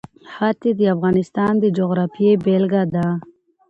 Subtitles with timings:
[0.33, 3.07] ښتې د افغانستان د جغرافیې بېلګه ده.